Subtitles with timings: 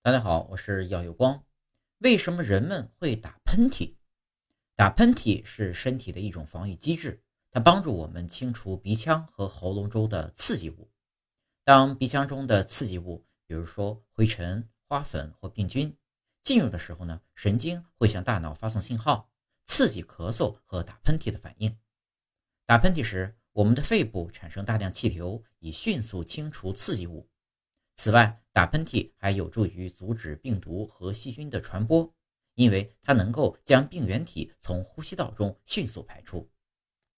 [0.00, 1.44] 大家好，我是耀有光。
[1.98, 3.96] 为什么人们会打喷嚏？
[4.76, 7.20] 打喷嚏是身体的一种防御机制，
[7.50, 10.88] 它帮助我们清除鼻腔和喉咙中的刺激物。
[11.64, 15.94] 当鼻腔中的刺激物，比如说灰尘、花粉或病菌
[16.44, 19.28] 进入的时候呢，神经会向大脑发送信号，
[19.66, 21.76] 刺激咳嗽和打喷嚏的反应。
[22.66, 27.28] 打喷嚏时，我们的肺部产生大量气流，以迅速清除刺激物。
[28.00, 32.08] 此外，打喷嚏还有助于阻止病毒和细菌的传播，
[32.54, 36.48] 因为它能够将病原体从呼吸道中迅速排出。